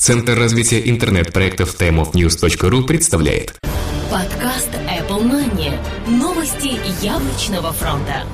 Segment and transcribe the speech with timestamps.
[0.00, 3.58] Центр развития интернет-проектов timeofnews.ru представляет
[4.10, 5.74] Подкаст Apple Money.
[6.08, 8.24] Новости яблочного фронта.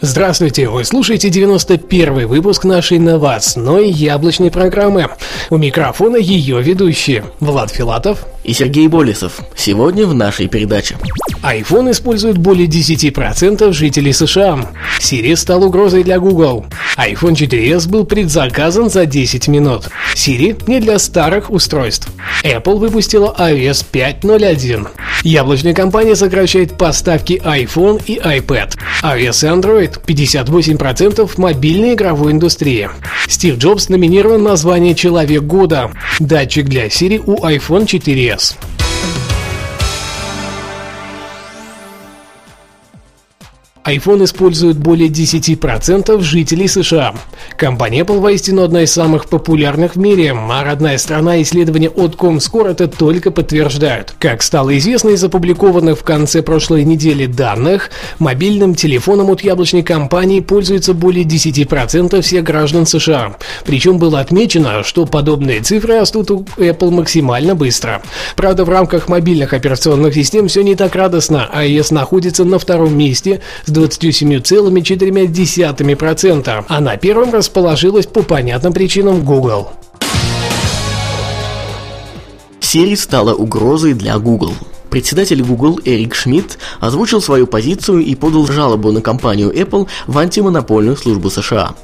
[0.00, 5.10] Здравствуйте, вы слушаете 91 выпуск нашей новостной яблочной программы.
[5.48, 9.40] У микрофона ее ведущие Влад Филатов и Сергей Болесов.
[9.56, 10.96] Сегодня в нашей передаче.
[11.42, 14.70] iPhone использует более 10% жителей США.
[14.98, 16.66] Siri стал угрозой для Google.
[16.96, 19.88] iPhone 4s был предзаказан за 10 минут.
[20.14, 22.08] Siri не для старых устройств.
[22.44, 24.88] Apple выпустила iOS 5.0.1.
[25.22, 28.74] Яблочная компания сокращает поставки iPhone и iPad.
[29.02, 32.88] iOS и Android 58% в мобильной игровой индустрии.
[33.28, 35.90] Стив Джобс номинирован на звание Человек года.
[36.18, 37.86] Датчик для Siri у iPhone
[38.30, 38.69] Yes.
[43.84, 47.14] iPhone использует более 10% жителей США.
[47.56, 52.72] Компания Apple воистину одна из самых популярных в мире, а родная страна исследования от Comscore
[52.72, 54.14] это только подтверждают.
[54.18, 60.40] Как стало известно из опубликованных в конце прошлой недели данных, мобильным телефоном от яблочной компании
[60.40, 63.36] пользуется более 10% всех граждан США.
[63.64, 68.02] Причем было отмечено, что подобные цифры растут у Apple максимально быстро.
[68.36, 73.40] Правда, в рамках мобильных операционных систем все не так радостно, iOS находится на втором месте
[73.70, 79.68] с 27,4%, а на первом расположилась по понятным причинам Google.
[82.60, 84.54] Siri стала угрозой для Google.
[84.90, 90.96] Председатель Google Эрик Шмидт озвучил свою позицию и подал жалобу на компанию Apple в антимонопольную
[90.96, 91.74] службу США.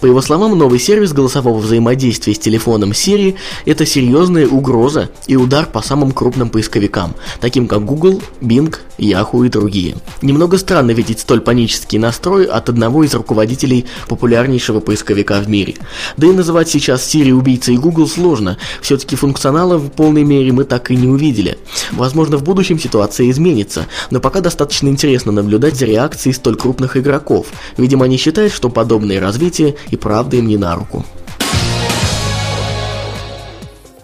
[0.00, 5.66] По его словам, новый сервис голосового взаимодействия с телефоном Siri– это серьезная угроза и удар
[5.66, 9.96] по самым крупным поисковикам, таким как Google, Bing, Yahoo и другие.
[10.20, 15.76] Немного странно видеть столь панический настрой от одного из руководителей популярнейшего поисковика в мире.
[16.16, 20.90] Да и называть сейчас Siri убийцей Google сложно, все-таки функционала в полной мере мы так
[20.90, 21.58] и не увидели.
[21.92, 27.48] Возможно, в будущем ситуация изменится, но пока достаточно интересно наблюдать за реакцией столь крупных игроков.
[27.76, 31.04] Видимо, они считают, что подобное развитие и правда им не на руку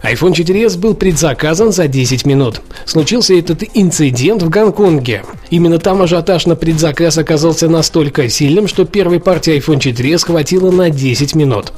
[0.03, 2.61] iPhone 4s был предзаказан за 10 минут.
[2.85, 5.23] Случился этот инцидент в Гонконге.
[5.53, 10.89] Именно там ажиотаж на предзаказ оказался настолько сильным, что первой партии iPhone 4s хватило на
[10.89, 11.75] 10 минут.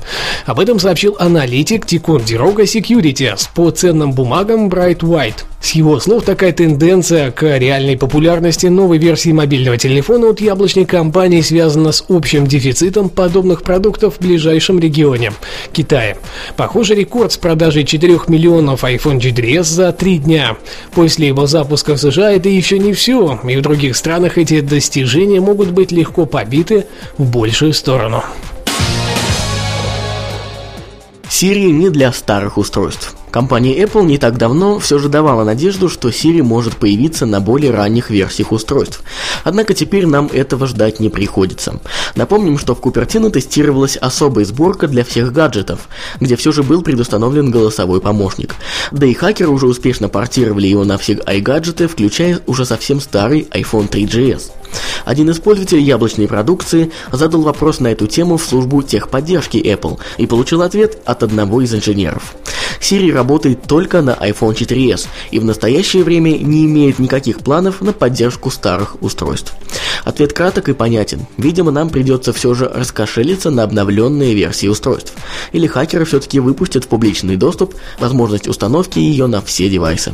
[0.46, 5.42] Об этом сообщил аналитик Тикундирога Securities по ценным бумагам Bright White.
[5.64, 11.40] С его слов, такая тенденция к реальной популярности новой версии мобильного телефона от яблочной компании
[11.40, 15.32] связана с общим дефицитом подобных продуктов в ближайшем регионе–
[15.72, 16.18] Китае.
[16.58, 20.58] Похоже, рекорд с продажей 4 миллионов iPhone 4s за три дня.
[20.94, 25.40] После его запуска в США это еще не все, и в других странах эти достижения
[25.40, 26.86] могут быть легко побиты
[27.18, 28.22] в большую сторону.
[31.24, 33.16] Siri не для старых устройств.
[33.34, 37.72] Компания Apple не так давно все же давала надежду, что Siri может появиться на более
[37.72, 39.02] ранних версиях устройств.
[39.42, 41.80] Однако теперь нам этого ждать не приходится.
[42.14, 45.88] Напомним, что в Купертино тестировалась особая сборка для всех гаджетов,
[46.20, 48.54] где все же был предустановлен голосовой помощник.
[48.92, 53.90] Да и хакеры уже успешно портировали его на все iGadgets, включая уже совсем старый iPhone
[53.90, 54.52] 3GS.
[55.04, 60.26] Один из пользователей яблочной продукции задал вопрос на эту тему в службу техподдержки Apple и
[60.26, 62.36] получил ответ от одного из инженеров.
[62.84, 67.94] Siri работает только на iPhone 4s и в настоящее время не имеет никаких планов на
[67.94, 69.54] поддержку старых устройств.
[70.04, 71.26] Ответ краток и понятен.
[71.38, 75.14] Видимо, нам придется все же раскошелиться на обновленные версии устройств.
[75.52, 80.12] Или хакеры все-таки выпустят в публичный доступ возможность установки ее на все девайсы.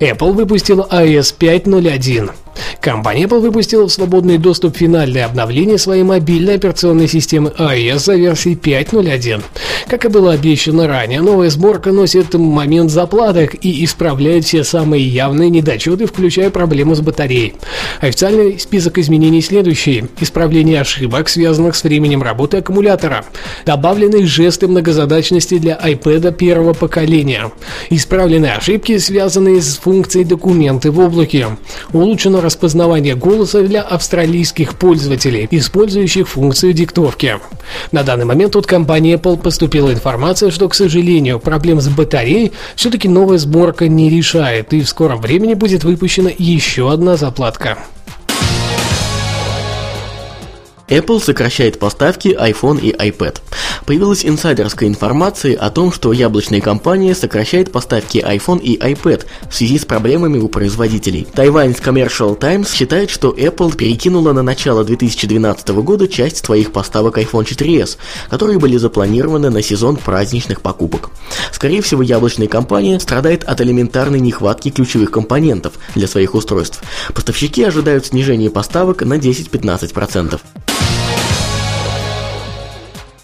[0.00, 2.30] Apple выпустила iOS 5.0.1.
[2.80, 8.56] Компания Apple выпустила в свободный доступ финальное обновление своей мобильной операционной системы iOS за версией
[8.56, 9.42] 5.0.1.
[9.86, 15.50] Как и было обещано ранее, новая сборка носит момент заплаток и исправляет все самые явные
[15.50, 17.54] недочеты, включая проблему с батареей.
[18.00, 20.06] Официальный список изменений следующий.
[20.18, 23.26] Исправление ошибок, связанных с временем работы аккумулятора.
[23.66, 27.52] Добавлены жесты многозадачности для iPad первого поколения.
[27.90, 31.48] Исправлены ошибки, связанные с функцией документы в облаке.
[31.92, 32.69] Улучшено распознавание
[33.14, 37.38] голоса для австралийских пользователей, использующих функцию диктовки.
[37.92, 43.08] На данный момент от компании Apple поступила информация, что, к сожалению, проблем с батареей все-таки
[43.08, 47.78] новая сборка не решает, и в скором времени будет выпущена еще одна заплатка.
[50.90, 53.36] Apple сокращает поставки iPhone и iPad.
[53.86, 59.78] Появилась инсайдерская информация о том, что яблочная компания сокращает поставки iPhone и iPad в связи
[59.78, 61.28] с проблемами у производителей.
[61.32, 67.44] Taiwan's Commercial Times считает, что Apple перекинула на начало 2012 года часть своих поставок iPhone
[67.44, 67.96] 4s,
[68.28, 71.10] которые были запланированы на сезон праздничных покупок.
[71.52, 76.82] Скорее всего, яблочная компания страдает от элементарной нехватки ключевых компонентов для своих устройств.
[77.14, 80.40] Поставщики ожидают снижения поставок на 10-15%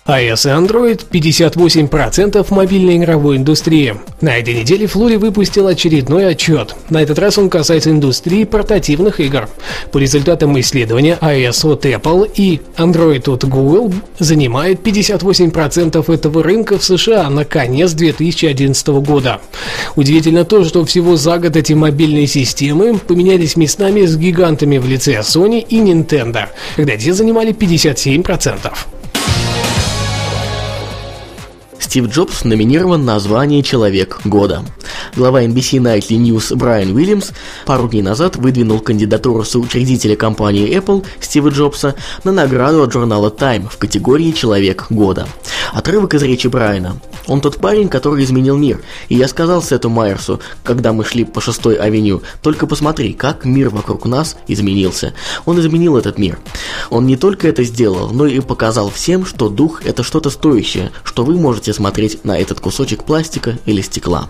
[0.07, 3.97] iOS и Android 58% мобильной игровой индустрии.
[4.21, 6.77] На этой неделе Флури выпустил очередной отчет.
[6.91, 9.49] На этот раз он касается индустрии портативных игр.
[9.91, 16.85] По результатам исследования iOS от Apple и Android от Google занимает 58% этого рынка в
[16.85, 19.41] США на конец 2011 года.
[19.97, 25.15] Удивительно то, что всего за год эти мобильные системы поменялись местами с гигантами в лице
[25.21, 28.73] Sony и Nintendo, когда те занимали 57%.
[31.87, 34.65] Стив Джобс номинирован на звание «Человек года».
[35.15, 37.31] Глава NBC Nightly News Брайан Уильямс
[37.65, 41.95] пару дней назад выдвинул кандидатуру соучредителя компании Apple Стива Джобса
[42.25, 45.29] на награду от журнала Time в категории «Человек года».
[45.73, 46.97] Отрывок из речи Брайана.
[47.27, 48.81] Он тот парень, который изменил мир.
[49.09, 53.71] И я сказал Сету Майерсу, когда мы шли по шестой авеню, только посмотри, как мир
[53.71, 55.15] вокруг нас изменился.
[55.45, 56.39] Он изменил этот мир.
[56.91, 61.25] Он не только это сделал, но и показал всем, что дух– это что-то стоящее, что
[61.25, 64.29] вы можете смотреть на этот кусочек пластика или стекла.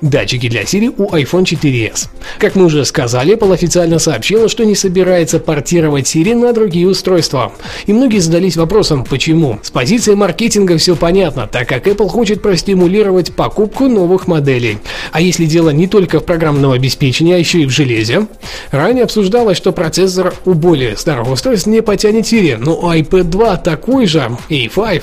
[0.00, 2.08] Датчики для Siri у iPhone 4s.
[2.38, 7.52] Как мы уже сказали, Apple официально сообщила, что не собирается портировать Siri на другие устройства.
[7.84, 9.58] И многие задались вопросом, почему.
[9.62, 14.78] С позиции маркетинга все понятно, так как Apple хочет простимулировать покупку новых моделей.
[15.12, 18.26] А если дело не только в программном обеспечении, а еще и в железе?
[18.70, 24.06] Ранее обсуждалось, что процессор у более старых устройств не потянет Siri, но iPad 2 такой
[24.06, 25.02] же, A5.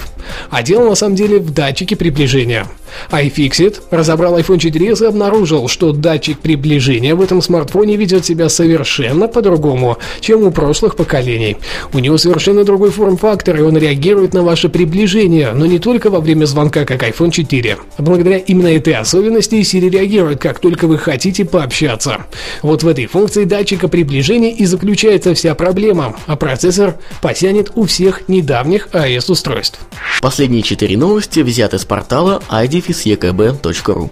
[0.50, 2.66] А дело на самом деле в датчике приближения
[3.12, 9.28] iFixit разобрал iPhone 4s и обнаружил, что датчик приближения в этом смартфоне ведет себя совершенно
[9.28, 11.58] по-другому, чем у прошлых поколений.
[11.94, 16.20] У него совершенно другой форм-фактор, и он реагирует на ваше приближение, но не только во
[16.20, 17.78] время звонка, как iPhone 4.
[17.98, 22.26] Благодаря именно этой особенности Siri реагирует, как только вы хотите пообщаться.
[22.62, 28.28] Вот в этой функции датчика приближения и заключается вся проблема, а процессор потянет у всех
[28.28, 29.80] недавних iOS-устройств.
[30.22, 34.10] Последние четыре новости взяты с портала ID defis.ekb.ru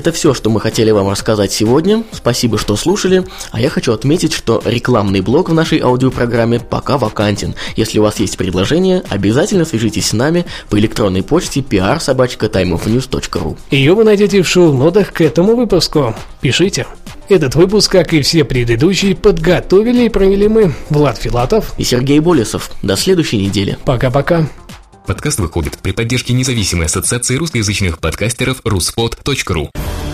[0.00, 2.04] Это все, что мы хотели вам рассказать сегодня.
[2.10, 3.22] Спасибо, что слушали.
[3.50, 7.54] А я хочу отметить, что рекламный блок в нашей аудиопрограмме пока вакантен.
[7.76, 14.04] Если у вас есть предложение, обязательно свяжитесь с нами по электронной почте pr-timeofnews.ru Ее вы
[14.04, 16.14] найдете в шоу-нотах к этому выпуску.
[16.40, 16.86] Пишите.
[17.28, 22.70] Этот выпуск, как и все предыдущие, подготовили и провели мы, Влад Филатов и Сергей Болесов.
[22.82, 23.76] До следующей недели.
[23.84, 24.48] Пока-пока.
[25.06, 29.68] Подкаст выходит при поддержке независимой ассоциации русскоязычных подкастеров ruspod.ru